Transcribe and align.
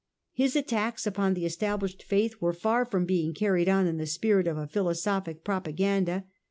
His 0.33 0.55
attacks 0.55 1.05
upon 1.05 1.35
the 1.35 1.45
established 1.45 2.01
faith 2.01 2.37
were 2.41 2.53
far 2.53 2.85
from 2.85 3.05
being 3.05 3.35
carried 3.35 3.69
on 3.69 3.85
in 3.85 3.97
the 3.99 4.07
spirit 4.07 4.47
of 4.47 4.57
a 4.57 4.65
philosophic 4.65 5.43
propaganda. 5.43 6.25